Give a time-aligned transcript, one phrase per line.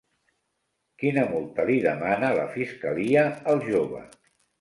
[1.01, 4.03] Quina multa li demana la fiscalia al jove?